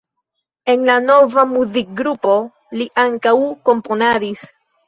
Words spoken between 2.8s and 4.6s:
li ankaŭ komponadis.